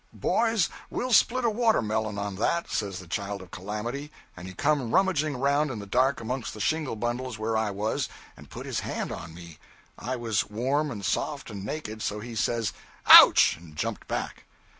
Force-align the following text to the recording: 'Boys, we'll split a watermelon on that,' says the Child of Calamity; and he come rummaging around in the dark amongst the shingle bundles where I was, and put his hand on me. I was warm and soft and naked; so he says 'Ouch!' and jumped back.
'Boys, 0.13 0.67
we'll 0.89 1.13
split 1.13 1.45
a 1.45 1.49
watermelon 1.51 2.17
on 2.17 2.35
that,' 2.37 2.71
says 2.71 2.97
the 2.97 3.05
Child 3.05 3.39
of 3.39 3.51
Calamity; 3.51 4.11
and 4.35 4.47
he 4.47 4.53
come 4.55 4.89
rummaging 4.91 5.35
around 5.35 5.69
in 5.69 5.77
the 5.77 5.85
dark 5.85 6.19
amongst 6.19 6.55
the 6.55 6.59
shingle 6.59 6.95
bundles 6.95 7.37
where 7.37 7.55
I 7.55 7.69
was, 7.69 8.09
and 8.35 8.49
put 8.49 8.65
his 8.65 8.79
hand 8.79 9.11
on 9.11 9.35
me. 9.35 9.59
I 9.99 10.15
was 10.15 10.49
warm 10.49 10.89
and 10.89 11.05
soft 11.05 11.51
and 11.51 11.63
naked; 11.63 12.01
so 12.01 12.19
he 12.19 12.33
says 12.33 12.73
'Ouch!' 13.05 13.55
and 13.57 13.75
jumped 13.75 14.07
back. 14.07 14.45